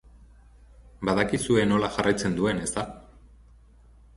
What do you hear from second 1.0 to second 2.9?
Badakizue nola jarraitzen duen, ezta?